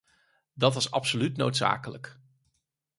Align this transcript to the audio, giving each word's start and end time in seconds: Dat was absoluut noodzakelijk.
Dat 0.53 0.73
was 0.73 0.91
absoluut 0.91 1.37
noodzakelijk. 1.37 2.17